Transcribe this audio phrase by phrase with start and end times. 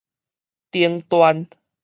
[0.73, 1.47] 頂端